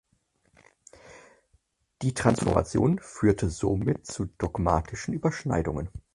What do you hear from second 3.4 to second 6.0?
somit zu dogmatischen Überschneidungen.